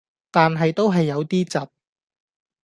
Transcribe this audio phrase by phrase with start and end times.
[0.31, 1.67] 但係都係有啲窒